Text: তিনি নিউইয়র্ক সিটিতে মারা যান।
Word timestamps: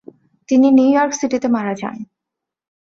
তিনি 0.49 0.67
নিউইয়র্ক 0.71 1.11
সিটিতে 1.19 1.47
মারা 1.47 1.73
যান। 1.73 1.97